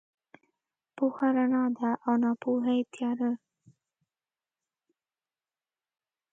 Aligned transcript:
پوهه 0.95 1.27
رڼا 1.35 1.63
ده 1.77 1.89
او 2.05 2.13
ناپوهي 2.23 2.79
تیاره 2.93 3.29
ده. 3.31 3.31